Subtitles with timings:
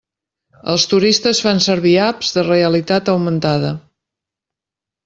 [0.73, 3.73] Els turistes fan servir apps de realitat augmentada.